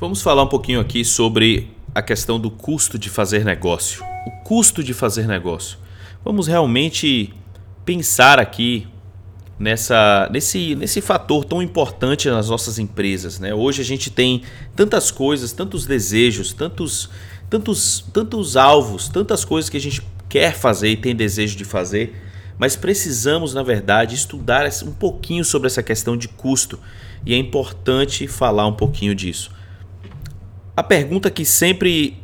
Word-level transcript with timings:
Vamos 0.00 0.22
falar 0.22 0.42
um 0.42 0.48
pouquinho 0.48 0.80
aqui 0.80 1.04
sobre 1.04 1.70
a 1.94 2.02
questão 2.02 2.40
do 2.40 2.50
custo 2.50 2.98
de 2.98 3.08
fazer 3.08 3.44
negócio. 3.44 4.04
O 4.26 4.30
custo 4.42 4.82
de 4.82 4.92
fazer 4.92 5.28
negócio. 5.28 5.78
Vamos 6.24 6.48
realmente 6.48 7.32
pensar 7.84 8.40
aqui 8.40 8.88
nessa, 9.56 10.28
nesse, 10.32 10.74
nesse 10.74 11.00
fator 11.00 11.44
tão 11.44 11.62
importante 11.62 12.28
nas 12.28 12.48
nossas 12.48 12.80
empresas. 12.80 13.38
Né? 13.38 13.54
Hoje 13.54 13.82
a 13.82 13.84
gente 13.84 14.10
tem 14.10 14.42
tantas 14.74 15.12
coisas, 15.12 15.52
tantos 15.52 15.86
desejos, 15.86 16.52
tantos, 16.52 17.08
tantos, 17.48 18.04
tantos 18.12 18.56
alvos, 18.56 19.08
tantas 19.08 19.44
coisas 19.44 19.70
que 19.70 19.76
a 19.76 19.80
gente 19.80 20.02
quer 20.28 20.56
fazer 20.56 20.88
e 20.88 20.96
tem 20.96 21.14
desejo 21.14 21.56
de 21.56 21.64
fazer, 21.64 22.20
mas 22.58 22.74
precisamos, 22.74 23.54
na 23.54 23.62
verdade, 23.62 24.16
estudar 24.16 24.68
um 24.84 24.92
pouquinho 24.92 25.44
sobre 25.44 25.68
essa 25.68 25.84
questão 25.84 26.16
de 26.16 26.26
custo 26.26 26.80
e 27.24 27.32
é 27.32 27.36
importante 27.36 28.26
falar 28.26 28.66
um 28.66 28.74
pouquinho 28.74 29.14
disso. 29.14 29.54
A 30.76 30.82
pergunta 30.82 31.30
que 31.30 31.44
sempre 31.44 32.16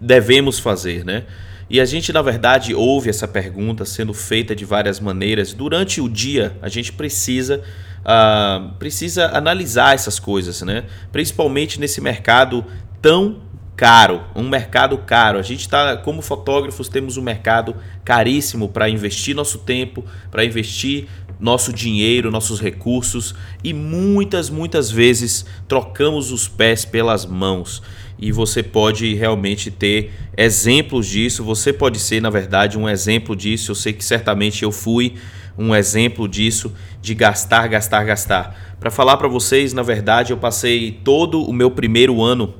devemos 0.00 0.58
fazer, 0.58 1.04
né? 1.04 1.24
E 1.72 1.80
a 1.80 1.84
gente, 1.84 2.12
na 2.12 2.20
verdade, 2.20 2.74
ouve 2.74 3.08
essa 3.08 3.26
pergunta 3.26 3.84
sendo 3.86 4.12
feita 4.12 4.54
de 4.54 4.64
várias 4.64 5.00
maneiras. 5.00 5.54
Durante 5.54 6.00
o 6.02 6.08
dia, 6.08 6.54
a 6.60 6.68
gente 6.68 6.92
precisa, 6.92 7.62
uh, 8.00 8.74
precisa 8.74 9.28
analisar 9.28 9.94
essas 9.94 10.18
coisas, 10.18 10.60
né? 10.60 10.84
principalmente 11.10 11.80
nesse 11.80 11.98
mercado 11.98 12.62
tão 13.00 13.40
caro, 13.74 14.22
um 14.36 14.48
mercado 14.48 14.98
caro. 14.98 15.38
A 15.38 15.42
gente 15.42 15.60
está, 15.60 15.96
como 15.96 16.20
fotógrafos, 16.20 16.88
temos 16.88 17.16
um 17.16 17.22
mercado 17.22 17.74
caríssimo 18.04 18.68
para 18.68 18.88
investir 18.88 19.34
nosso 19.34 19.58
tempo, 19.60 20.04
para 20.30 20.44
investir 20.44 21.08
nosso 21.42 21.72
dinheiro, 21.72 22.30
nossos 22.30 22.60
recursos 22.60 23.34
e 23.64 23.74
muitas, 23.74 24.48
muitas 24.48 24.92
vezes 24.92 25.44
trocamos 25.66 26.30
os 26.30 26.46
pés 26.46 26.84
pelas 26.84 27.26
mãos 27.26 27.82
e 28.16 28.30
você 28.30 28.62
pode 28.62 29.12
realmente 29.14 29.68
ter 29.68 30.12
exemplos 30.36 31.08
disso. 31.08 31.42
Você 31.42 31.72
pode 31.72 31.98
ser, 31.98 32.22
na 32.22 32.30
verdade, 32.30 32.78
um 32.78 32.88
exemplo 32.88 33.34
disso. 33.34 33.72
Eu 33.72 33.74
sei 33.74 33.92
que 33.92 34.04
certamente 34.04 34.62
eu 34.62 34.70
fui 34.70 35.14
um 35.58 35.74
exemplo 35.74 36.28
disso, 36.28 36.72
de 37.02 37.12
gastar, 37.12 37.66
gastar, 37.66 38.04
gastar. 38.04 38.76
Para 38.78 38.92
falar 38.92 39.16
para 39.16 39.26
vocês, 39.26 39.72
na 39.72 39.82
verdade, 39.82 40.32
eu 40.32 40.36
passei 40.36 40.92
todo 40.92 41.42
o 41.42 41.52
meu 41.52 41.72
primeiro 41.72 42.22
ano 42.22 42.54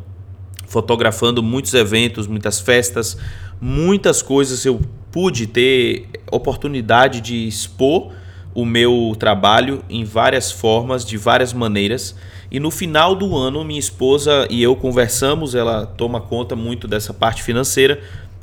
fotografando 0.66 1.40
muitos 1.40 1.72
eventos, 1.74 2.26
muitas 2.26 2.58
festas, 2.58 3.16
muitas 3.60 4.22
coisas 4.22 4.64
eu 4.64 4.80
pude 5.12 5.46
ter 5.46 6.08
oportunidade 6.32 7.20
de 7.20 7.46
expor 7.46 8.10
o 8.54 8.64
meu 8.64 9.14
trabalho 9.18 9.82
em 9.88 10.04
várias 10.04 10.50
formas, 10.50 11.04
de 11.04 11.16
várias 11.16 11.52
maneiras. 11.52 12.14
E 12.50 12.60
no 12.60 12.70
final 12.70 13.14
do 13.14 13.36
ano, 13.36 13.64
minha 13.64 13.80
esposa 13.80 14.46
e 14.50 14.62
eu 14.62 14.76
conversamos, 14.76 15.54
ela 15.54 15.86
toma 15.86 16.20
conta 16.20 16.54
muito 16.54 16.86
dessa 16.86 17.14
parte 17.14 17.42
financeira 17.42 18.00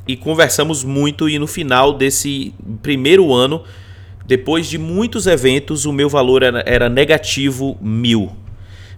e 0.08 0.18
conversamos 0.18 0.84
muito. 0.84 1.30
E 1.30 1.38
no 1.38 1.46
final 1.46 1.94
desse 1.94 2.54
primeiro 2.82 3.34
ano, 3.34 3.64
depois 4.26 4.68
de 4.68 4.78
muitos 4.78 5.28
eventos, 5.28 5.86
o 5.86 5.94
meu 5.94 6.10
valor 6.10 6.44
era, 6.44 6.64
era 6.66 6.90
negativo 6.90 7.78
mil. 7.82 8.32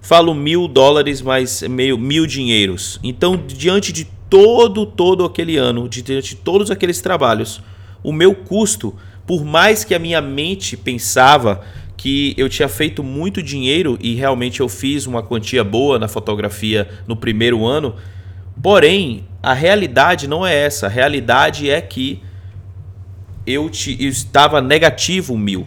Falo 0.02 0.34
mil 0.34 0.68
dólares, 0.68 1.22
mas 1.22 1.62
meio 1.64 1.98
mil 1.98 2.26
dinheiros. 2.26 3.00
Então, 3.04 3.42
diante 3.48 3.94
de 3.94 4.06
todo, 4.30 4.86
todo 4.86 5.26
aquele 5.26 5.58
ano, 5.58 5.88
diante 5.88 6.30
de 6.30 6.36
todos 6.38 6.72
aqueles 6.72 7.02
trabalhos, 7.02 7.62
o 8.02 8.12
meu 8.12 8.34
custo, 8.34 8.96
por 9.32 9.46
mais 9.46 9.86
que 9.86 9.96
a 9.96 10.00
minha 10.00 10.20
mente 10.20 10.76
pensava 10.76 11.62
que 11.96 12.36
eu 12.38 12.50
tinha 12.50 12.68
feito 12.68 13.02
muito 13.02 13.42
dinheiro 13.42 13.98
e 14.02 14.14
realmente 14.14 14.60
eu 14.60 14.68
fiz 14.68 15.08
uma 15.08 15.24
quantia 15.24 15.64
boa 15.64 15.98
na 15.98 16.10
fotografia 16.10 16.90
no 17.08 17.16
primeiro 17.16 17.66
ano. 17.66 17.96
Porém, 18.62 19.24
a 19.42 19.54
realidade 19.54 20.28
não 20.28 20.46
é 20.46 20.54
essa. 20.54 20.88
A 20.88 20.90
realidade 20.90 21.70
é 21.70 21.80
que 21.80 22.22
eu, 23.48 23.70
te, 23.70 23.96
eu 24.04 24.10
estava 24.10 24.60
negativo 24.60 25.38
mil. 25.38 25.66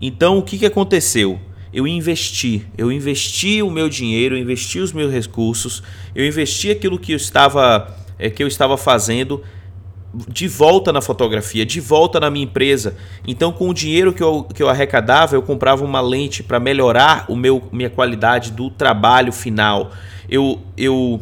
Então, 0.00 0.38
o 0.38 0.42
que, 0.44 0.56
que 0.56 0.66
aconteceu? 0.66 1.40
Eu 1.72 1.84
investi, 1.84 2.64
eu 2.78 2.92
investi 2.92 3.60
o 3.60 3.72
meu 3.72 3.88
dinheiro, 3.88 4.36
eu 4.36 4.40
investi 4.40 4.78
os 4.78 4.92
meus 4.92 5.12
recursos, 5.12 5.82
eu 6.14 6.24
investi 6.24 6.70
aquilo 6.70 6.96
que 6.96 7.10
eu 7.10 7.16
estava, 7.16 7.92
é, 8.20 8.30
que 8.30 8.40
eu 8.40 8.46
estava 8.46 8.76
fazendo 8.76 9.42
de 10.26 10.48
volta 10.48 10.92
na 10.92 11.00
fotografia, 11.00 11.64
de 11.64 11.80
volta 11.80 12.18
na 12.18 12.30
minha 12.30 12.44
empresa. 12.44 12.96
Então, 13.26 13.52
com 13.52 13.68
o 13.68 13.74
dinheiro 13.74 14.12
que 14.12 14.22
eu, 14.22 14.42
que 14.42 14.62
eu 14.62 14.68
arrecadava, 14.68 15.36
eu 15.36 15.42
comprava 15.42 15.84
uma 15.84 16.00
lente 16.00 16.42
para 16.42 16.58
melhorar 16.58 17.26
o 17.28 17.36
meu 17.36 17.68
minha 17.70 17.90
qualidade 17.90 18.50
do 18.52 18.70
trabalho 18.70 19.32
final. 19.32 19.92
Eu, 20.28 20.60
eu 20.76 21.20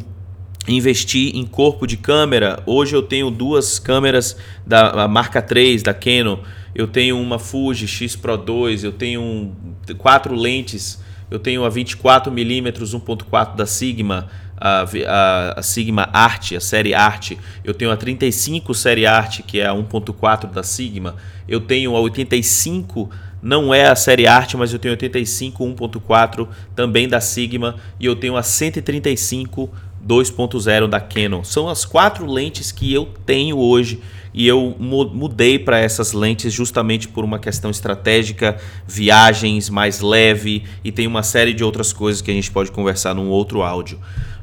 investi 0.67 1.31
em 1.35 1.45
corpo 1.45 1.85
de 1.85 1.97
câmera. 1.97 2.61
Hoje 2.65 2.95
eu 2.95 3.01
tenho 3.01 3.29
duas 3.29 3.79
câmeras 3.79 4.37
da 4.65 5.07
marca 5.07 5.41
3 5.41 5.83
da 5.83 5.93
Canon. 5.93 6.39
Eu 6.73 6.87
tenho 6.87 7.19
uma 7.19 7.39
Fuji 7.39 7.87
X 7.87 8.15
Pro 8.15 8.37
2, 8.37 8.83
eu 8.83 8.91
tenho 8.91 9.55
quatro 9.97 10.35
lentes. 10.35 10.99
Eu 11.29 11.39
tenho 11.39 11.65
a 11.65 11.69
24mm 11.69 12.71
1.4 12.71 13.55
da 13.55 13.65
Sigma 13.65 14.29
a, 14.57 14.83
a, 14.83 15.59
a, 15.59 15.61
Sigma 15.61 16.09
Art, 16.11 16.53
a 16.53 16.59
série 16.59 16.93
Art. 16.93 17.33
Eu 17.63 17.73
tenho 17.73 17.91
a 17.91 17.97
35 17.97 18.73
série 18.73 19.05
Art, 19.05 19.41
que 19.45 19.59
é 19.59 19.67
a 19.67 19.73
1.4 19.73 20.51
da 20.51 20.63
Sigma. 20.63 21.15
Eu 21.47 21.61
tenho 21.61 21.95
a 21.95 21.99
85, 21.99 23.09
não 23.41 23.73
é 23.73 23.87
a 23.87 23.95
série 23.95 24.27
Art, 24.27 24.55
mas 24.55 24.73
eu 24.73 24.79
tenho 24.79 24.93
a 24.93 24.95
85 24.95 25.63
1.4 25.63 26.47
também 26.75 27.07
da 27.07 27.21
Sigma. 27.21 27.75
E 27.99 28.05
eu 28.05 28.15
tenho 28.15 28.35
a 28.35 28.43
135 28.43 29.69
2.0 30.05 30.87
da 30.87 30.99
Canon. 30.99 31.43
São 31.43 31.67
as 31.67 31.83
quatro 31.85 32.25
lentes 32.25 32.71
que 32.71 32.93
eu 32.93 33.09
tenho 33.25 33.57
hoje 33.57 34.01
e 34.33 34.47
eu 34.47 34.75
mudei 34.79 35.57
para 35.57 35.79
essas 35.79 36.13
lentes 36.13 36.53
justamente 36.53 37.07
por 37.07 37.25
uma 37.25 37.39
questão 37.39 37.71
estratégica, 37.71 38.57
viagens 38.87 39.69
mais 39.69 39.99
leve 39.99 40.63
e 40.83 40.91
tem 40.91 41.07
uma 41.07 41.23
série 41.23 41.53
de 41.53 41.63
outras 41.63 41.91
coisas 41.91 42.21
que 42.21 42.29
a 42.29 42.33
gente 42.33 42.51
pode 42.51 42.71
conversar 42.71 43.15
num 43.15 43.29
outro 43.29 43.63
áudio. 43.63 43.99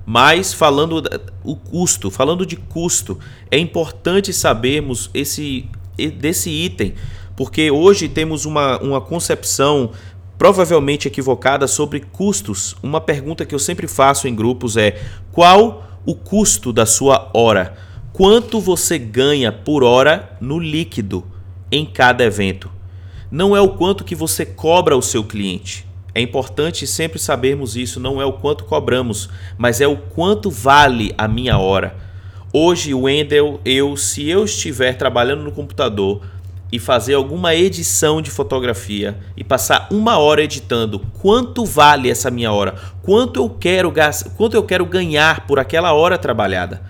Mas 0.07 0.53
falando 0.53 1.03
o 1.43 1.57
custo, 1.57 2.11
falando 2.11 2.45
de 2.45 2.57
custo, 2.57 3.19
é 3.51 3.59
importante 3.59 4.33
sabermos 4.33 5.11
esse 5.15 5.69
desse 6.19 6.51
item, 6.51 6.95
porque 7.37 7.71
hoje 7.71 8.09
temos 8.09 8.45
uma, 8.45 8.79
uma 8.81 9.01
concepção 9.01 9.93
provavelmente 10.37 11.09
equivocada 11.09 11.67
sobre 11.67 12.01
custos. 12.01 12.77
Uma 12.83 13.01
pergunta 13.01 13.47
que 13.47 13.55
eu 13.55 13.59
sempre 13.59 13.87
faço 13.87 14.29
em 14.29 14.35
grupos 14.35 14.77
é: 14.77 15.01
qual 15.33 16.01
o 16.05 16.15
custo 16.15 16.73
da 16.73 16.85
sua 16.85 17.31
hora? 17.33 17.77
Quanto 18.13 18.61
você 18.61 18.99
ganha 18.99 19.51
por 19.51 19.83
hora 19.83 20.37
no 20.41 20.59
líquido 20.59 21.25
em 21.71 21.85
cada 21.85 22.25
evento? 22.25 22.71
Não 23.31 23.57
é 23.57 23.61
o 23.61 23.71
quanto 23.71 24.05
que 24.05 24.15
você 24.15 24.47
cobra 24.47 24.95
ao 24.95 25.03
seu 25.03 25.25
cliente. 25.25 25.87
É 26.15 26.21
importante 26.21 26.87
sempre 26.87 27.19
sabermos 27.19 27.77
isso, 27.77 27.99
não 27.99 28.23
é 28.23 28.25
o 28.25 28.35
quanto 28.35 28.65
cobramos, 28.65 29.29
mas 29.59 29.81
é 29.81 29.87
o 29.89 29.97
quanto 29.97 30.49
vale 30.49 31.13
a 31.19 31.27
minha 31.27 31.59
hora. 31.59 31.97
Hoje, 32.53 32.95
Wendel, 32.95 33.61
eu, 33.65 33.97
se 33.97 34.29
eu 34.29 34.45
estiver 34.45 34.97
trabalhando 34.97 35.43
no 35.43 35.51
computador 35.51 36.21
e 36.71 36.79
fazer 36.79 37.15
alguma 37.15 37.53
edição 37.53 38.23
de 38.23 38.31
fotografia 38.31 39.19
e 39.37 39.43
passar 39.43 39.89
uma 39.91 40.19
hora 40.19 40.43
editando, 40.43 41.01
quanto 41.21 41.65
vale 41.65 42.09
essa 42.09 42.31
minha 42.31 42.53
hora? 42.53 42.77
Quanto 43.03 43.41
eu 43.41 43.51
quero 43.51 43.93
quanto 44.37 44.55
eu 44.55 44.63
quero 44.63 44.87
ganhar 44.87 45.49
por 45.49 45.59
aquela 45.59 45.93
hora 45.93 46.17
trabalhada? 46.17 46.81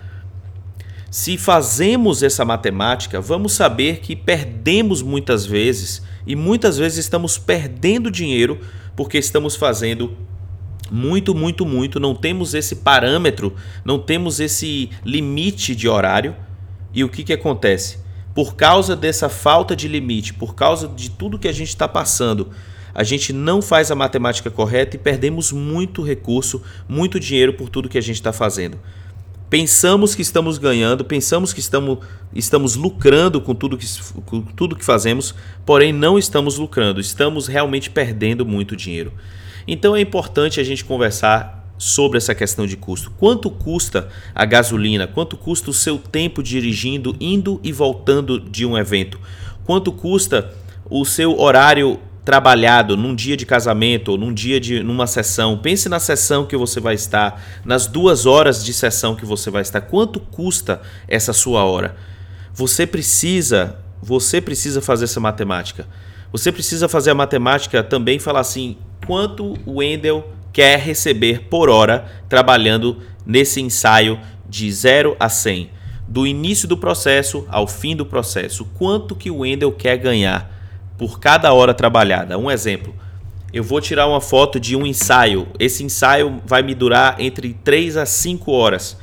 Se 1.09 1.37
fazemos 1.37 2.21
essa 2.21 2.45
matemática, 2.45 3.19
vamos 3.19 3.53
saber 3.53 4.01
que 4.01 4.15
perdemos 4.15 5.01
muitas 5.01 5.45
vezes 5.45 6.03
e 6.25 6.35
muitas 6.35 6.77
vezes 6.77 6.99
estamos 6.99 7.37
perdendo 7.37 8.09
dinheiro 8.09 8.59
porque 8.95 9.17
estamos 9.17 9.55
fazendo 9.55 10.15
muito, 10.91 11.33
muito, 11.33 11.65
muito, 11.65 11.99
não 11.99 12.15
temos 12.15 12.53
esse 12.53 12.77
parâmetro, 12.77 13.55
não 13.83 13.99
temos 13.99 14.39
esse 14.39 14.89
limite 15.03 15.75
de 15.75 15.87
horário. 15.87 16.35
E 16.93 17.03
o 17.03 17.09
que, 17.09 17.23
que 17.23 17.33
acontece? 17.33 17.99
Por 18.33 18.55
causa 18.55 18.95
dessa 18.95 19.27
falta 19.27 19.75
de 19.75 19.87
limite, 19.87 20.33
por 20.33 20.55
causa 20.55 20.87
de 20.87 21.09
tudo 21.09 21.39
que 21.39 21.47
a 21.47 21.51
gente 21.51 21.69
está 21.69 21.87
passando, 21.87 22.51
a 22.93 23.03
gente 23.03 23.33
não 23.33 23.61
faz 23.61 23.91
a 23.91 23.95
matemática 23.95 24.49
correta 24.49 24.95
e 24.95 24.99
perdemos 24.99 25.51
muito 25.51 26.01
recurso, 26.01 26.61
muito 26.87 27.19
dinheiro 27.19 27.53
por 27.53 27.69
tudo 27.69 27.89
que 27.89 27.97
a 27.97 28.01
gente 28.01 28.15
está 28.15 28.31
fazendo. 28.31 28.79
Pensamos 29.49 30.15
que 30.15 30.21
estamos 30.21 30.57
ganhando, 30.57 31.05
pensamos 31.05 31.53
que 31.53 31.59
estamos, 31.59 31.99
estamos 32.33 32.75
lucrando 32.75 33.39
com 33.39 33.53
tudo, 33.53 33.77
que, 33.77 33.85
com 34.25 34.41
tudo 34.41 34.75
que 34.75 34.83
fazemos, 34.83 35.35
porém 35.65 35.93
não 35.93 36.17
estamos 36.17 36.57
lucrando, 36.57 36.99
estamos 36.99 37.47
realmente 37.47 37.89
perdendo 37.89 38.45
muito 38.45 38.75
dinheiro. 38.75 39.13
Então 39.67 39.95
é 39.95 40.01
importante 40.01 40.59
a 40.59 40.63
gente 40.63 40.83
conversar 40.83 41.63
sobre 41.77 42.17
essa 42.17 42.33
questão 42.33 42.65
de 42.65 42.77
custo. 42.77 43.11
Quanto 43.17 43.49
custa 43.49 44.09
a 44.33 44.45
gasolina? 44.45 45.07
Quanto 45.07 45.37
custa 45.37 45.69
o 45.69 45.73
seu 45.73 45.97
tempo 45.97 46.41
dirigindo, 46.41 47.15
indo 47.19 47.59
e 47.63 47.71
voltando 47.71 48.39
de 48.39 48.65
um 48.65 48.77
evento? 48.77 49.19
Quanto 49.63 49.91
custa 49.91 50.53
o 50.89 51.05
seu 51.05 51.39
horário 51.39 51.99
trabalhado 52.25 52.97
num 52.97 53.13
dia 53.13 53.37
de 53.37 53.45
casamento 53.45 54.09
ou 54.09 54.17
num 54.17 54.33
dia 54.33 54.59
de 54.59 54.81
numa 54.81 55.05
sessão, 55.05 55.59
pense 55.59 55.87
na 55.87 55.99
sessão 55.99 56.43
que 56.43 56.57
você 56.57 56.79
vai 56.79 56.95
estar, 56.95 57.39
nas 57.63 57.85
duas 57.85 58.25
horas 58.25 58.65
de 58.65 58.73
sessão 58.73 59.15
que 59.15 59.23
você 59.23 59.51
vai 59.51 59.61
estar. 59.61 59.81
Quanto 59.81 60.19
custa 60.19 60.81
essa 61.07 61.31
sua 61.31 61.63
hora? 61.63 61.95
Você 62.51 62.87
precisa, 62.87 63.77
você 64.01 64.41
precisa 64.41 64.81
fazer 64.81 65.05
essa 65.05 65.19
matemática. 65.19 65.87
Você 66.31 66.51
precisa 66.51 66.89
fazer 66.89 67.11
a 67.11 67.15
matemática 67.15 67.83
também 67.83 68.17
falar 68.17 68.39
assim, 68.39 68.75
quanto 69.05 69.53
o 69.63 69.75
Wendel 69.77 70.27
quer 70.51 70.79
receber 70.79 71.41
por 71.49 71.69
hora 71.69 72.05
trabalhando 72.27 73.01
nesse 73.23 73.61
ensaio 73.61 74.19
de 74.49 74.71
0 74.71 75.15
a 75.19 75.29
100, 75.29 75.69
do 76.07 76.25
início 76.25 76.67
do 76.67 76.77
processo 76.77 77.45
ao 77.49 77.67
fim 77.67 77.95
do 77.95 78.05
processo. 78.05 78.65
Quanto 78.73 79.15
que 79.15 79.29
o 79.29 79.39
Wendel 79.39 79.71
quer 79.71 79.97
ganhar 79.97 80.54
por 80.97 81.19
cada 81.19 81.53
hora 81.53 81.73
trabalhada? 81.73 82.37
Um 82.37 82.49
exemplo. 82.49 82.95
Eu 83.53 83.63
vou 83.63 83.79
tirar 83.79 84.07
uma 84.07 84.19
foto 84.19 84.59
de 84.59 84.75
um 84.75 84.85
ensaio. 84.85 85.47
Esse 85.59 85.83
ensaio 85.83 86.41
vai 86.45 86.61
me 86.61 86.75
durar 86.75 87.15
entre 87.19 87.53
3 87.53 87.97
a 87.97 88.05
5 88.05 88.51
horas. 88.51 88.97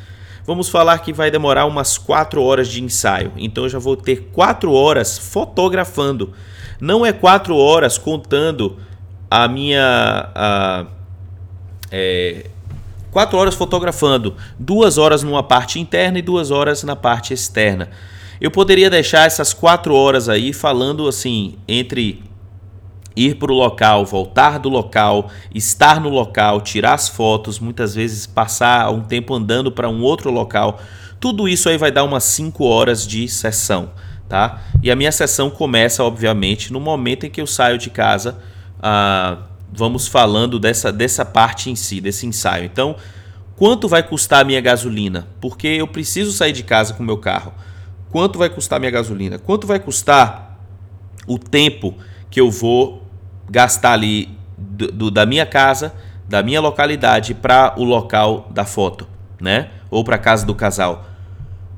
Vamos 0.44 0.68
falar 0.68 0.98
que 0.98 1.12
vai 1.12 1.30
demorar 1.30 1.66
umas 1.66 1.96
4 1.96 2.42
horas 2.42 2.68
de 2.68 2.82
ensaio. 2.82 3.32
Então 3.36 3.64
eu 3.64 3.70
já 3.70 3.78
vou 3.78 3.96
ter 3.96 4.28
4 4.32 4.72
horas 4.72 5.16
fotografando. 5.18 6.32
Não 6.80 7.06
é 7.06 7.12
4 7.12 7.56
horas 7.56 7.96
contando 7.96 8.78
a 9.30 9.48
minha. 9.48 10.30
A, 10.34 10.86
é, 11.90 12.46
quatro 13.10 13.38
horas 13.38 13.54
fotografando, 13.54 14.34
duas 14.58 14.96
horas 14.98 15.22
numa 15.22 15.42
parte 15.42 15.78
interna 15.78 16.18
e 16.18 16.22
duas 16.22 16.50
horas 16.50 16.82
na 16.82 16.96
parte 16.96 17.32
externa. 17.34 17.90
Eu 18.42 18.50
poderia 18.50 18.90
deixar 18.90 19.24
essas 19.24 19.54
quatro 19.54 19.94
horas 19.94 20.28
aí 20.28 20.52
falando 20.52 21.06
assim 21.06 21.54
entre 21.68 22.24
ir 23.14 23.36
para 23.36 23.52
o 23.52 23.54
local, 23.54 24.04
voltar 24.04 24.58
do 24.58 24.68
local, 24.68 25.30
estar 25.54 26.00
no 26.00 26.08
local, 26.08 26.60
tirar 26.60 26.94
as 26.94 27.08
fotos, 27.08 27.60
muitas 27.60 27.94
vezes 27.94 28.26
passar 28.26 28.90
um 28.90 29.02
tempo 29.02 29.32
andando 29.32 29.70
para 29.70 29.88
um 29.88 30.02
outro 30.02 30.28
local. 30.28 30.80
Tudo 31.20 31.48
isso 31.48 31.68
aí 31.68 31.78
vai 31.78 31.92
dar 31.92 32.02
umas 32.02 32.24
5 32.24 32.64
horas 32.64 33.06
de 33.06 33.28
sessão, 33.28 33.92
tá? 34.28 34.60
E 34.82 34.90
a 34.90 34.96
minha 34.96 35.12
sessão 35.12 35.48
começa, 35.48 36.02
obviamente, 36.02 36.72
no 36.72 36.80
momento 36.80 37.24
em 37.24 37.30
que 37.30 37.40
eu 37.40 37.46
saio 37.46 37.78
de 37.78 37.90
casa. 37.90 38.38
Ah, 38.82 39.38
vamos 39.72 40.08
falando 40.08 40.58
dessa, 40.58 40.90
dessa 40.90 41.24
parte 41.24 41.70
em 41.70 41.76
si, 41.76 42.00
desse 42.00 42.26
ensaio. 42.26 42.64
Então, 42.64 42.96
quanto 43.54 43.86
vai 43.86 44.02
custar 44.02 44.40
a 44.40 44.44
minha 44.44 44.60
gasolina? 44.60 45.28
Porque 45.40 45.68
eu 45.68 45.86
preciso 45.86 46.32
sair 46.32 46.52
de 46.52 46.64
casa 46.64 46.92
com 46.92 47.04
o 47.04 47.06
meu 47.06 47.18
carro. 47.18 47.54
Quanto 48.12 48.38
vai 48.38 48.50
custar 48.50 48.78
minha 48.78 48.92
gasolina? 48.92 49.38
Quanto 49.38 49.66
vai 49.66 49.80
custar 49.80 50.60
o 51.26 51.38
tempo 51.38 51.94
que 52.30 52.38
eu 52.38 52.50
vou 52.50 53.02
gastar 53.50 53.94
ali 53.94 54.28
do, 54.58 54.92
do, 54.92 55.10
da 55.10 55.24
minha 55.24 55.46
casa, 55.46 55.94
da 56.28 56.42
minha 56.42 56.60
localidade 56.60 57.32
para 57.32 57.74
o 57.78 57.84
local 57.84 58.50
da 58.50 58.66
foto, 58.66 59.08
né? 59.40 59.70
Ou 59.90 60.04
para 60.04 60.16
a 60.16 60.18
casa 60.18 60.44
do 60.44 60.54
casal? 60.54 61.06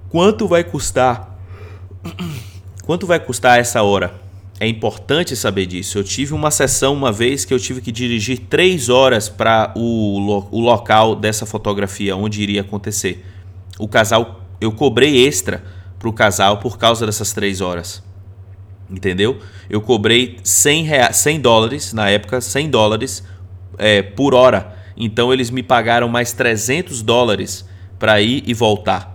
Quanto 0.08 0.48
vai 0.48 0.64
custar? 0.64 1.38
Quanto 2.84 3.06
vai 3.06 3.20
custar 3.20 3.60
essa 3.60 3.84
hora? 3.84 4.12
É 4.58 4.66
importante 4.66 5.36
saber 5.36 5.66
disso. 5.66 5.98
Eu 5.98 6.04
tive 6.04 6.34
uma 6.34 6.50
sessão 6.50 6.94
uma 6.94 7.12
vez 7.12 7.44
que 7.44 7.54
eu 7.54 7.60
tive 7.60 7.80
que 7.80 7.92
dirigir 7.92 8.40
três 8.50 8.88
horas 8.88 9.28
para 9.28 9.72
o, 9.76 10.18
lo 10.18 10.48
o 10.50 10.60
local 10.60 11.14
dessa 11.14 11.46
fotografia, 11.46 12.16
onde 12.16 12.42
iria 12.42 12.62
acontecer. 12.62 13.24
O 13.78 13.86
casal, 13.86 14.40
eu 14.60 14.72
cobrei 14.72 15.24
extra 15.24 15.62
para 16.04 16.10
o 16.10 16.12
casal 16.12 16.58
por 16.58 16.76
causa 16.76 17.06
dessas 17.06 17.32
três 17.32 17.62
horas. 17.62 18.02
Entendeu? 18.90 19.38
Eu 19.70 19.80
cobrei 19.80 20.36
100, 20.44 20.88
100 21.10 21.40
dólares, 21.40 21.94
na 21.94 22.10
época, 22.10 22.42
100 22.42 22.68
dólares 22.68 23.24
é, 23.78 24.02
por 24.02 24.34
hora. 24.34 24.76
Então 24.94 25.32
eles 25.32 25.48
me 25.48 25.62
pagaram 25.62 26.06
mais 26.06 26.34
300 26.34 27.00
dólares 27.00 27.66
para 27.98 28.20
ir 28.20 28.44
e 28.46 28.52
voltar. 28.52 29.14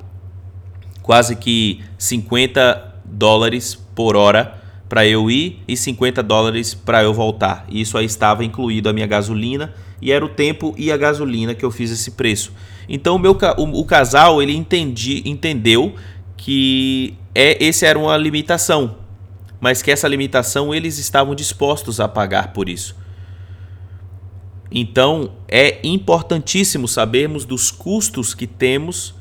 Quase 1.03 1.35
que 1.35 1.81
50 1.99 2.95
dólares 3.05 3.75
por 3.93 4.15
hora 4.15 4.55
para 4.87 5.05
eu 5.05 5.29
ir 5.29 5.61
e 5.67 5.77
50 5.77 6.23
dólares 6.23 6.73
para 6.73 7.03
eu 7.03 7.13
voltar. 7.13 7.67
Isso 7.69 7.99
aí 7.99 8.05
estava 8.05 8.43
incluído 8.43 8.89
a 8.89 8.93
minha 8.93 9.05
gasolina 9.05 9.75
e 10.01 10.11
era 10.11 10.25
o 10.25 10.29
tempo 10.29 10.73
e 10.75 10.91
a 10.91 10.97
gasolina 10.97 11.53
que 11.53 11.63
eu 11.63 11.69
fiz 11.69 11.91
esse 11.91 12.11
preço. 12.11 12.51
Então 12.87 13.15
o 13.15 13.19
meu 13.19 13.37
o, 13.57 13.81
o 13.81 13.85
casal 13.85 14.41
ele 14.41 14.55
entendi, 14.55 15.21
entendeu 15.23 15.93
que 16.39 17.15
é 17.35 17.61
esse 17.63 17.85
era 17.85 17.99
uma 17.99 18.15
limitação, 18.15 18.95
mas 19.59 19.81
que 19.81 19.91
essa 19.91 20.07
limitação 20.07 20.73
eles 20.73 20.97
estavam 20.97 21.35
dispostos 21.35 21.99
a 21.99 22.07
pagar 22.07 22.53
por 22.53 22.69
isso. 22.69 22.95
Então 24.71 25.33
é 25.49 25.79
importantíssimo 25.83 26.87
sabermos 26.87 27.43
dos 27.43 27.71
custos 27.71 28.33
que 28.33 28.47
temos 28.47 29.19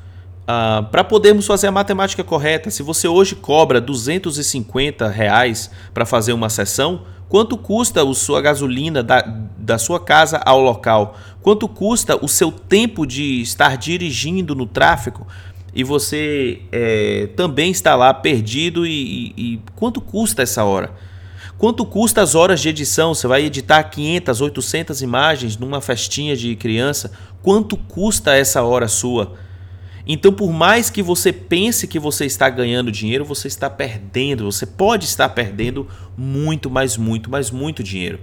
Uh, 0.49 0.83
para 0.85 1.05
podermos 1.05 1.47
fazer 1.47 1.67
a 1.67 1.71
matemática 1.71 2.25
correta, 2.25 2.71
se 2.71 2.83
você 2.83 3.07
hoje 3.07 3.35
cobra 3.35 3.83
250 3.83 5.07
reais 5.07 5.71
para 5.93 6.07
fazer 6.07 6.33
uma 6.33 6.49
sessão, 6.49 7.03
quanto 7.29 7.59
custa 7.59 8.03
a 8.03 8.15
sua 8.15 8.41
gasolina 8.41 9.03
da, 9.03 9.21
da 9.59 9.77
sua 9.77 10.01
casa 10.01 10.39
ao 10.39 10.59
local? 10.59 11.19
Quanto 11.43 11.69
custa 11.69 12.17
o 12.25 12.27
seu 12.27 12.51
tempo 12.51 13.07
de 13.07 13.43
estar 13.43 13.77
dirigindo 13.77 14.55
no 14.55 14.65
tráfego? 14.65 15.27
E 15.79 15.85
você 15.85 16.63
é, 16.73 17.29
também 17.37 17.71
está 17.71 17.95
lá 17.95 18.13
perdido 18.13 18.85
e, 18.85 18.91
e, 19.37 19.55
e 19.55 19.61
quanto 19.77 20.01
custa 20.01 20.43
essa 20.43 20.65
hora? 20.65 20.93
Quanto 21.57 21.87
custa 21.87 22.21
as 22.21 22.35
horas 22.35 22.61
de 22.61 22.69
edição? 22.69 23.15
Você 23.15 23.29
vai 23.29 23.45
editar 23.45 23.85
500, 23.85 24.41
800 24.41 25.03
imagens 25.03 25.57
numa 25.57 25.81
festinha 25.81 26.37
de 26.37 26.57
criança? 26.57 27.13
Quanto 27.43 27.77
custa 27.77 28.35
essa 28.35 28.61
hora 28.65 28.89
sua? 28.89 29.35
Então, 30.05 30.33
por 30.33 30.53
mais 30.53 30.91
que 30.91 31.01
você 31.01 31.33
pense 31.33 31.87
que 31.87 32.01
você 32.01 32.27
está 32.27 32.51
ganhando 32.51 32.91
dinheiro, 32.91 33.25
você 33.25 33.47
está 33.47 33.71
perdendo. 33.71 34.51
Você 34.51 34.67
pode 34.67 35.05
estar 35.05 35.29
perdendo 35.29 35.87
muito, 36.17 36.69
mas 36.69 36.97
muito, 36.97 37.31
mas 37.31 37.53
muito 37.53 37.85
dinheiro. 37.85 38.19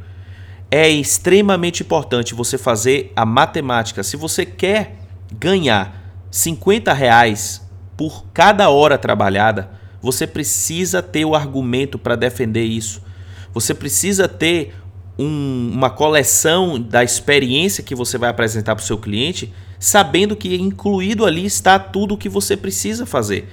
É 0.69 0.90
extremamente 0.90 1.84
importante 1.84 2.36
você 2.36 2.57
fazer 2.57 3.13
a 3.16 3.25
matemática. 3.25 4.04
Se 4.04 4.18
você 4.18 4.46
quer 4.46 4.98
ganhar 5.31 6.04
50 6.35 6.91
reais 6.91 7.65
por 7.95 8.25
cada 8.33 8.69
hora 8.69 8.97
trabalhada, 8.97 9.71
você 10.01 10.27
precisa 10.27 11.01
ter 11.01 11.23
o 11.23 11.33
argumento 11.33 11.97
para 11.97 12.17
defender 12.17 12.65
isso. 12.65 13.01
Você 13.53 13.73
precisa 13.73 14.27
ter 14.27 14.75
um, 15.17 15.71
uma 15.73 15.89
coleção 15.89 16.77
da 16.77 17.05
experiência 17.05 17.81
que 17.81 17.95
você 17.95 18.17
vai 18.17 18.29
apresentar 18.29 18.75
para 18.75 18.83
o 18.83 18.85
seu 18.85 18.97
cliente 18.97 19.53
sabendo 19.79 20.35
que 20.35 20.53
incluído 20.57 21.25
ali 21.25 21.45
está 21.45 21.79
tudo 21.79 22.15
o 22.15 22.18
que 22.18 22.27
você 22.27 22.57
precisa 22.57 23.06
fazer. 23.06 23.47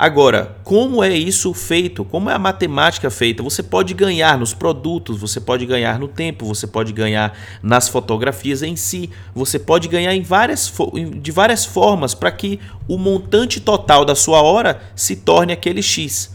Agora, 0.00 0.56
como 0.64 1.04
é 1.04 1.12
isso 1.12 1.52
feito? 1.52 2.06
Como 2.06 2.30
é 2.30 2.32
a 2.32 2.38
matemática 2.38 3.10
feita? 3.10 3.42
Você 3.42 3.62
pode 3.62 3.92
ganhar 3.92 4.38
nos 4.38 4.54
produtos, 4.54 5.20
você 5.20 5.38
pode 5.38 5.66
ganhar 5.66 5.98
no 5.98 6.08
tempo, 6.08 6.46
você 6.46 6.66
pode 6.66 6.90
ganhar 6.90 7.36
nas 7.62 7.86
fotografias 7.86 8.62
em 8.62 8.76
si, 8.76 9.10
você 9.34 9.58
pode 9.58 9.88
ganhar 9.88 10.14
em 10.14 10.22
várias, 10.22 10.72
de 11.20 11.30
várias 11.30 11.66
formas 11.66 12.14
para 12.14 12.32
que 12.32 12.58
o 12.88 12.96
montante 12.96 13.60
total 13.60 14.02
da 14.02 14.14
sua 14.14 14.40
hora 14.40 14.80
se 14.96 15.16
torne 15.16 15.52
aquele 15.52 15.82
X. 15.82 16.34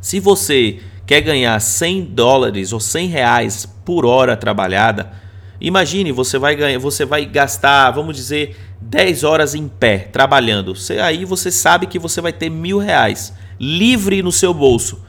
Se 0.00 0.18
você 0.18 0.80
quer 1.06 1.20
ganhar 1.20 1.60
100 1.60 2.02
dólares 2.02 2.72
ou 2.72 2.80
100 2.80 3.08
reais 3.10 3.64
por 3.84 4.04
hora 4.04 4.36
trabalhada, 4.36 5.22
Imagine, 5.60 6.12
você 6.12 6.36
vai 6.36 6.54
ganhar, 6.54 6.78
você 6.78 7.06
vai 7.06 7.24
gastar, 7.24 7.90
vamos 7.90 8.14
dizer, 8.16 8.54
10 8.88 9.24
horas 9.24 9.54
em 9.54 9.66
pé, 9.66 9.98
trabalhando. 9.98 10.74
Você, 10.74 10.98
aí 10.98 11.24
você 11.24 11.50
sabe 11.50 11.86
que 11.86 11.98
você 11.98 12.20
vai 12.20 12.32
ter 12.32 12.50
mil 12.50 12.78
reais 12.78 13.32
livre 13.58 14.22
no 14.22 14.30
seu 14.30 14.52
bolso. 14.52 15.02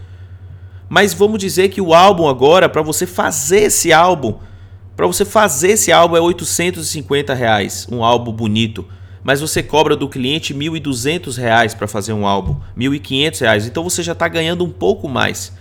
Mas 0.87 1.13
vamos 1.13 1.39
dizer 1.39 1.69
que 1.69 1.81
o 1.81 1.93
álbum 1.93 2.27
agora, 2.27 2.69
para 2.69 2.81
você 2.81 3.05
fazer 3.05 3.63
esse 3.63 3.91
álbum, 3.91 4.35
para 4.95 5.07
você 5.07 5.25
fazer 5.25 5.71
esse 5.71 5.91
álbum 5.91 6.15
é 6.15 6.21
850 6.21 7.33
reais, 7.33 7.87
um 7.91 8.03
álbum 8.03 8.31
bonito. 8.31 8.85
Mas 9.23 9.41
você 9.41 9.61
cobra 9.63 9.95
do 9.95 10.07
cliente 10.07 10.53
1.200 10.53 11.35
reais 11.35 11.73
para 11.73 11.87
fazer 11.87 12.13
um 12.13 12.25
álbum, 12.25 12.55
1.500 12.77 13.41
reais. 13.41 13.65
Então 13.65 13.83
você 13.83 14.03
já 14.03 14.13
está 14.13 14.27
ganhando 14.27 14.63
um 14.63 14.69
pouco 14.69 15.09
mais. 15.09 15.51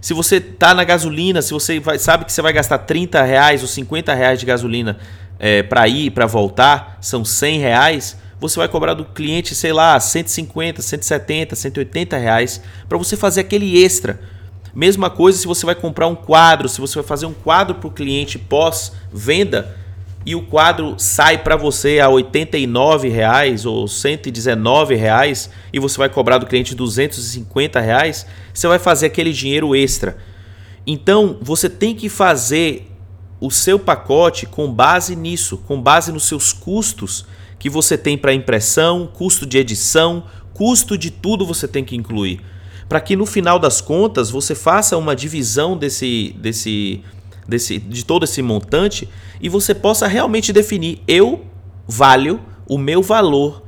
Se 0.00 0.14
você 0.14 0.40
tá 0.40 0.74
na 0.74 0.84
gasolina, 0.84 1.42
se 1.42 1.52
você 1.52 1.80
vai, 1.80 1.98
sabe 1.98 2.24
que 2.24 2.32
você 2.32 2.42
vai 2.42 2.52
gastar 2.52 2.78
30 2.78 3.20
reais 3.22 3.62
ou 3.62 3.68
50 3.68 4.14
reais 4.14 4.38
de 4.38 4.46
gasolina 4.46 4.98
é, 5.38 5.62
para 5.62 5.86
ir 5.88 6.10
para 6.10 6.26
voltar, 6.26 6.98
são 7.00 7.24
100 7.24 7.58
reais, 7.58 8.16
você 8.40 8.58
vai 8.58 8.68
cobrar 8.68 8.94
do 8.94 9.04
cliente, 9.04 9.54
sei 9.54 9.72
lá, 9.72 9.98
150, 9.98 10.80
170, 10.80 11.56
180 11.56 12.16
reais 12.16 12.60
para 12.88 12.98
você 12.98 13.16
fazer 13.16 13.40
aquele 13.40 13.82
extra. 13.82 14.20
Mesma 14.74 15.10
coisa 15.10 15.38
se 15.38 15.46
você 15.46 15.66
vai 15.66 15.74
comprar 15.74 16.06
um 16.06 16.14
quadro, 16.14 16.68
se 16.68 16.80
você 16.80 16.96
vai 16.96 17.04
fazer 17.04 17.26
um 17.26 17.32
quadro 17.32 17.74
para 17.76 17.88
o 17.88 17.92
cliente 17.92 18.38
pós-venda, 18.38 19.76
e 20.26 20.34
o 20.34 20.42
quadro 20.42 20.94
sai 20.98 21.38
para 21.38 21.56
você 21.56 22.00
a 22.00 22.08
89 22.08 23.08
reais 23.08 23.64
ou 23.64 23.88
119 23.88 24.94
reais, 24.94 25.48
e 25.72 25.78
você 25.78 25.96
vai 25.96 26.08
cobrar 26.08 26.38
do 26.38 26.46
cliente 26.46 26.74
250 26.74 27.80
reais, 27.80 28.26
você 28.52 28.68
vai 28.68 28.78
fazer 28.78 29.06
aquele 29.06 29.32
dinheiro 29.32 29.74
extra. 29.74 30.18
Então, 30.86 31.38
você 31.40 31.68
tem 31.68 31.94
que 31.94 32.08
fazer 32.08 32.87
o 33.40 33.50
seu 33.50 33.78
pacote 33.78 34.46
com 34.46 34.72
base 34.72 35.14
nisso, 35.14 35.58
com 35.58 35.80
base 35.80 36.10
nos 36.10 36.24
seus 36.24 36.52
custos 36.52 37.24
que 37.58 37.68
você 37.68 37.96
tem 37.96 38.16
para 38.16 38.32
impressão, 38.32 39.08
custo 39.12 39.46
de 39.46 39.58
edição, 39.58 40.24
custo 40.54 40.96
de 40.96 41.10
tudo 41.10 41.46
você 41.46 41.66
tem 41.68 41.84
que 41.84 41.96
incluir. 41.96 42.40
Para 42.88 43.00
que 43.00 43.14
no 43.16 43.26
final 43.26 43.58
das 43.58 43.80
contas 43.80 44.30
você 44.30 44.54
faça 44.54 44.96
uma 44.96 45.14
divisão 45.14 45.76
desse, 45.76 46.34
desse, 46.38 47.02
desse, 47.46 47.78
de 47.78 48.04
todo 48.04 48.24
esse 48.24 48.40
montante 48.42 49.08
e 49.40 49.48
você 49.48 49.74
possa 49.74 50.06
realmente 50.06 50.52
definir: 50.52 51.02
eu 51.06 51.44
valho, 51.86 52.40
o 52.66 52.78
meu 52.78 53.02
valor 53.02 53.62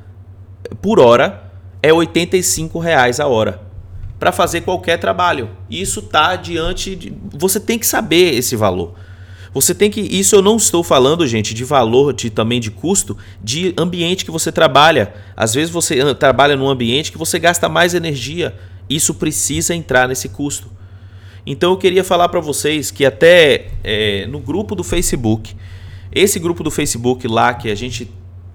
por 0.80 0.98
hora 0.98 1.52
é 1.82 1.92
85 1.92 2.78
reais 2.78 3.20
a 3.20 3.26
hora 3.26 3.70
para 4.18 4.30
fazer 4.30 4.60
qualquer 4.60 4.98
trabalho. 4.98 5.48
Isso 5.70 6.00
está 6.00 6.36
diante 6.36 6.94
de. 6.94 7.12
Você 7.32 7.58
tem 7.58 7.78
que 7.78 7.86
saber 7.86 8.34
esse 8.34 8.54
valor. 8.54 8.94
Você 9.52 9.74
tem 9.74 9.90
que. 9.90 10.00
Isso 10.00 10.36
eu 10.36 10.42
não 10.42 10.56
estou 10.56 10.84
falando, 10.84 11.26
gente, 11.26 11.52
de 11.52 11.64
valor, 11.64 12.12
de 12.12 12.30
também 12.30 12.60
de 12.60 12.70
custo, 12.70 13.16
de 13.42 13.74
ambiente 13.76 14.24
que 14.24 14.30
você 14.30 14.52
trabalha. 14.52 15.12
Às 15.36 15.54
vezes 15.54 15.70
você 15.70 16.14
trabalha 16.14 16.56
num 16.56 16.68
ambiente 16.68 17.10
que 17.10 17.18
você 17.18 17.38
gasta 17.38 17.68
mais 17.68 17.94
energia. 17.94 18.54
Isso 18.88 19.14
precisa 19.14 19.74
entrar 19.74 20.08
nesse 20.08 20.28
custo. 20.28 20.68
Então 21.44 21.72
eu 21.72 21.76
queria 21.76 22.04
falar 22.04 22.28
para 22.28 22.40
vocês 22.40 22.90
que 22.90 23.04
até 23.04 23.68
é, 23.82 24.26
no 24.26 24.38
grupo 24.38 24.74
do 24.74 24.84
Facebook, 24.84 25.56
esse 26.12 26.38
grupo 26.38 26.62
do 26.62 26.70
Facebook 26.70 27.26
lá 27.26 27.54
que 27.54 27.70
a 27.70 27.74
gente 27.74 28.10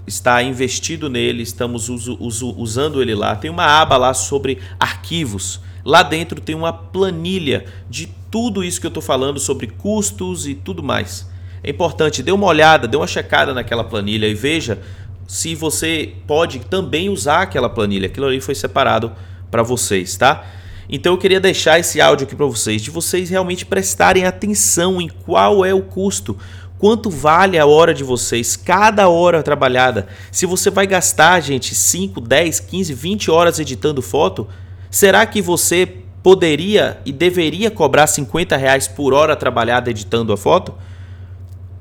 está 0.08 0.42
investido 0.44 1.10
nele, 1.10 1.42
estamos 1.44 1.90
uso, 1.90 2.16
uso, 2.20 2.54
usando 2.58 3.02
ele 3.02 3.16
lá. 3.16 3.36
Tem 3.36 3.50
uma 3.50 3.66
aba 3.66 3.98
lá 3.98 4.14
sobre 4.14 4.60
arquivos. 4.80 5.60
Lá 5.86 6.02
dentro 6.02 6.42
tem 6.42 6.56
uma 6.56 6.74
planilha 6.74 7.66
de 7.88 8.08
tudo 8.32 8.64
isso 8.64 8.82
que 8.82 8.88
eu 8.88 8.90
estou 8.90 9.04
falando 9.04 9.40
sobre 9.40 9.68
custos 9.68 10.48
e 10.48 10.56
tudo 10.56 10.82
mais. 10.82 11.30
É 11.64 11.70
importante, 11.70 12.24
dê 12.24 12.32
uma 12.32 12.48
olhada, 12.48 12.88
dê 12.88 12.98
uma 12.98 13.06
checada 13.06 13.54
naquela 13.54 13.84
planilha 13.84 14.28
e 14.28 14.34
veja 14.34 14.82
se 15.28 15.54
você 15.54 16.14
pode 16.26 16.60
também 16.60 17.10
usar 17.10 17.44
aquela 17.44 17.70
planilha. 17.70 18.08
Aquilo 18.08 18.26
ali 18.26 18.42
foi 18.42 18.56
separado 18.56 19.12
para 19.52 19.62
vocês, 19.62 20.18
tá? 20.18 20.46
Então 20.90 21.14
eu 21.14 21.18
queria 21.18 21.40
deixar 21.40 21.80
esse 21.80 22.02
áudio 22.02 22.26
aqui 22.26 22.36
para 22.36 22.46
vocês, 22.46 22.82
de 22.82 22.92
vocês 22.92 23.30
realmente 23.30 23.66
prestarem 23.66 24.26
atenção 24.26 25.00
em 25.00 25.08
qual 25.08 25.64
é 25.64 25.74
o 25.74 25.82
custo. 25.82 26.38
Quanto 26.78 27.10
vale 27.10 27.58
a 27.58 27.66
hora 27.66 27.94
de 27.94 28.04
vocês, 28.04 28.56
cada 28.56 29.08
hora 29.08 29.42
trabalhada? 29.42 30.08
Se 30.32 30.46
você 30.46 30.70
vai 30.70 30.86
gastar, 30.86 31.40
gente, 31.40 31.74
5, 31.74 32.20
10, 32.20 32.60
15, 32.60 32.94
20 32.94 33.32
horas 33.32 33.60
editando 33.60 34.02
foto, 34.02 34.48
será 34.96 35.26
que 35.26 35.42
você 35.42 35.86
poderia 36.24 37.02
e 37.06 37.12
deveria 37.12 37.70
cobrar 37.70 38.08
50 38.08 38.56
reais 38.56 38.88
por 38.88 39.14
hora 39.14 39.36
trabalhada 39.36 39.90
editando 39.90 40.32
a 40.32 40.38
foto? 40.38 40.74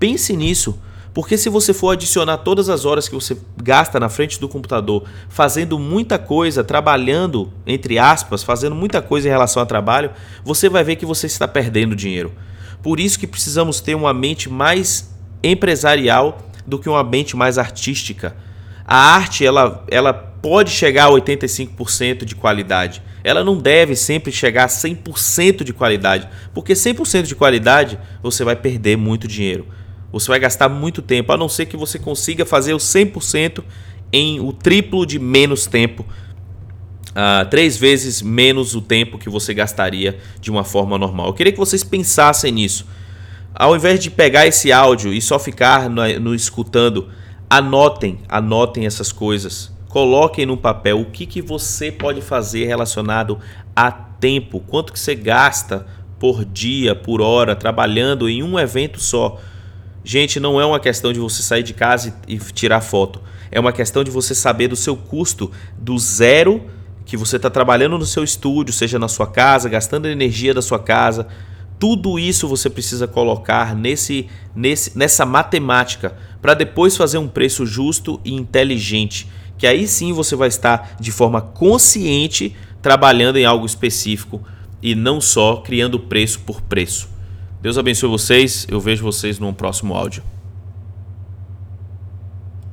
Pense 0.01 0.37
nisso. 0.37 0.77
Porque 1.13 1.39
se 1.39 1.49
você 1.49 1.73
for 1.73 1.91
adicionar 1.91 2.39
todas 2.39 2.69
as 2.69 2.85
horas 2.85 3.09
que 3.09 3.15
você 3.15 3.39
gasta 3.57 4.01
na 4.01 4.09
frente 4.09 4.41
do 4.41 4.49
computador, 4.49 5.05
fazendo 5.29 5.79
muita 5.79 6.19
coisa, 6.19 6.65
trabalhando, 6.65 7.53
entre 7.65 8.01
aspas, 8.01 8.43
fazendo 8.43 8.75
muita 8.75 9.01
coisa 9.01 9.29
em 9.29 9.31
relação 9.31 9.61
ao 9.61 9.67
trabalho, 9.67 10.11
você 10.45 10.69
vai 10.69 10.83
ver 10.83 10.97
que 10.97 11.07
você 11.07 11.29
está 11.29 11.47
perdendo 11.47 11.95
dinheiro. 11.95 12.33
Por 12.83 12.99
isso 12.99 13.17
que 13.17 13.29
precisamos 13.29 13.81
ter 13.81 13.95
uma 13.95 14.13
mente 14.13 14.51
mais 14.51 15.15
empresarial 15.41 16.39
do 16.67 16.81
que 16.81 16.89
uma 16.89 17.05
mente 17.05 17.37
mais 17.37 17.59
artística. 17.59 18.35
A 18.85 19.15
arte 19.15 19.47
ela, 19.47 19.85
ela 19.89 20.34
pode 20.45 20.73
chegar 20.73 21.07
a 21.07 21.11
85% 21.11 22.27
de 22.27 22.35
qualidade. 22.35 23.03
Ela 23.25 23.43
não 23.43 23.57
deve 23.57 23.97
sempre 23.97 24.31
chegar 24.31 24.65
a 24.65 24.69
100% 24.69 25.65
de 25.65 25.73
qualidade, 25.73 26.29
porque 26.53 26.75
100% 26.75 27.23
de 27.23 27.35
qualidade 27.35 27.99
você 28.23 28.45
vai 28.45 28.55
perder 28.55 28.99
muito 28.99 29.27
dinheiro. 29.27 29.67
Você 30.13 30.29
vai 30.29 30.39
gastar 30.39 30.69
muito 30.69 31.01
tempo, 31.01 31.33
a 31.33 31.39
não 31.39 31.49
ser 31.49 31.65
que 31.65 31.79
você 31.79 31.99
consiga 31.99 32.45
fazer 32.45 32.75
o 32.75 32.77
100% 32.77 33.65
em 34.13 34.39
o 34.39 34.53
triplo 34.53 35.07
de 35.07 35.19
menos 35.19 35.65
tempo 35.65 36.03
uh, 36.03 37.49
três 37.49 37.79
vezes 37.79 38.21
menos 38.21 38.75
o 38.75 38.83
tempo 38.83 39.17
que 39.17 39.31
você 39.31 39.55
gastaria 39.55 40.19
de 40.43 40.51
uma 40.51 40.63
forma 40.63 40.99
normal. 40.99 41.29
Eu 41.29 41.33
queria 41.33 41.53
que 41.53 41.59
vocês 41.59 41.83
pensassem 41.83 42.53
nisso. 42.53 42.87
Ao 43.55 43.75
invés 43.75 43.99
de 43.99 44.11
pegar 44.11 44.47
esse 44.47 44.71
áudio 44.71 45.11
e 45.11 45.23
só 45.23 45.39
ficar 45.39 45.89
no, 45.89 46.03
no 46.21 46.35
escutando, 46.35 47.09
anotem, 47.49 48.19
anotem 48.29 48.85
essas 48.85 49.11
coisas. 49.11 49.73
Coloquem 49.95 50.45
no 50.45 50.57
papel 50.57 51.01
o 51.01 51.05
que, 51.05 51.25
que 51.25 51.41
você 51.41 51.93
pode 51.93 52.21
fazer 52.21 52.67
relacionado 52.67 53.39
a 53.77 53.93
tempo, 53.93 54.59
quanto 54.59 54.93
que 54.93 54.99
você 54.99 55.15
gasta 55.15 55.87
por 56.19 56.45
dia, 56.45 56.97
por 56.97 57.21
hora, 57.21 57.55
trabalhando 57.55 58.29
em 58.29 58.43
um 58.43 58.59
evento 58.59 58.99
só. 58.99 59.41
Gente, 60.03 60.41
não 60.41 60.61
é 60.61 60.67
uma 60.67 60.81
questão 60.81 61.13
de 61.13 61.21
você 61.21 61.45
sair 61.45 61.63
de 61.63 61.73
casa 61.73 62.13
e 62.27 62.39
tirar 62.39 62.81
foto. 62.81 63.23
É 63.53 63.61
uma 63.61 63.73
questão 63.73 64.03
de 64.03 64.11
você 64.11 64.35
saber 64.35 64.67
do 64.67 64.75
seu 64.75 64.97
custo 64.97 65.53
do 65.79 65.97
zero 65.97 66.69
que 67.07 67.17
você 67.17 67.37
está 67.37 67.49
trabalhando 67.49 67.97
no 67.97 68.05
seu 68.05 68.25
estúdio, 68.25 68.75
seja 68.75 68.99
na 68.99 69.07
sua 69.07 69.29
casa, 69.29 69.69
gastando 69.69 70.09
energia 70.09 70.53
da 70.53 70.61
sua 70.61 70.81
casa. 70.81 71.29
Tudo 71.79 72.19
isso 72.19 72.49
você 72.49 72.69
precisa 72.69 73.07
colocar 73.07 73.77
nesse, 73.77 74.27
nesse, 74.57 74.99
nessa 74.99 75.25
matemática 75.25 76.17
para 76.43 76.55
depois 76.55 76.97
fazer 76.97 77.19
um 77.19 77.29
preço 77.29 77.65
justo 77.65 78.21
e 78.25 78.35
inteligente. 78.35 79.29
Que 79.57 79.67
aí 79.67 79.87
sim 79.87 80.13
você 80.13 80.35
vai 80.37 80.49
estar 80.49 80.97
de 80.99 81.13
forma 81.13 81.41
consciente 81.41 82.55
trabalhando 82.83 83.37
em 83.37 83.45
algo 83.45 83.65
específico 83.65 84.43
e 84.83 84.95
não 84.95 85.21
só 85.21 85.57
criando 85.57 85.99
preço 85.99 86.41
por 86.41 86.61
preço. 86.61 87.09
Deus 87.63 87.79
abençoe 87.79 88.11
vocês. 88.11 88.67
Eu 88.71 88.81
vejo 88.81 89.03
vocês 89.03 89.39
no 89.39 89.53
próximo 89.55 89.95
áudio. 89.95 90.23